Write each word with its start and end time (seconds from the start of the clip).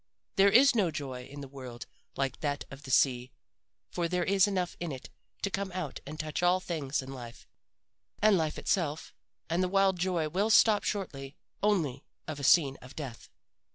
There 0.35 0.49
is 0.49 0.73
no 0.73 0.89
joy 0.89 1.25
in 1.25 1.41
the 1.41 1.47
world 1.47 1.85
like 2.15 2.39
that 2.39 2.63
of 2.71 2.81
the 2.81 2.89
sea 2.89 3.29
for 3.91 4.07
there 4.07 4.23
is 4.23 4.47
enough 4.47 4.75
in 4.79 4.91
it 4.91 5.11
to 5.43 5.51
come 5.51 5.71
out 5.73 5.99
and 6.07 6.19
touch 6.19 6.41
all 6.41 6.59
things 6.59 7.03
in 7.03 7.13
life, 7.13 7.47
and 8.19 8.35
life 8.35 8.57
itself. 8.57 9.13
And 9.47 9.61
the 9.61 9.69
wild 9.69 9.99
joy 9.99 10.27
will 10.27 10.49
stop 10.49 10.83
short 10.85 11.11
only 11.61 12.03
of 12.27 12.39
a 12.39 12.43
scene 12.43 12.77
of 12.81 12.95
death. 12.95 13.29